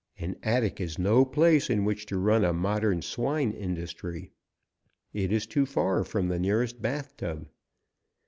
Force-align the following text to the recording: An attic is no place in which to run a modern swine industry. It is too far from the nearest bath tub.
An 0.17 0.35
attic 0.41 0.81
is 0.81 0.97
no 0.97 1.23
place 1.25 1.69
in 1.69 1.85
which 1.85 2.07
to 2.07 2.17
run 2.17 2.43
a 2.43 2.53
modern 2.53 3.03
swine 3.03 3.51
industry. 3.51 4.31
It 5.13 5.31
is 5.31 5.45
too 5.45 5.67
far 5.67 6.03
from 6.03 6.27
the 6.27 6.39
nearest 6.39 6.81
bath 6.81 7.15
tub. 7.17 7.45